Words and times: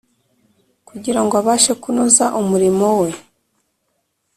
kugira 0.87 1.19
ngo 1.23 1.33
abashe 1.41 1.71
kunoza 1.81 2.25
umurimo 2.41 2.87
we. 2.99 3.09